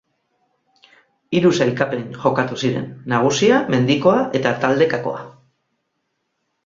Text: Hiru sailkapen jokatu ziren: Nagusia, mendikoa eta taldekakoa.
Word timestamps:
Hiru 1.39 1.51
sailkapen 1.57 2.01
jokatu 2.23 2.57
ziren: 2.63 2.89
Nagusia, 3.13 3.61
mendikoa 3.75 4.19
eta 4.41 4.55
taldekakoa. 4.65 5.21